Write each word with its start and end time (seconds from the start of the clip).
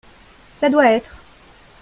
Ça 0.55 0.67
doit 0.67 0.87
être. 0.89 1.19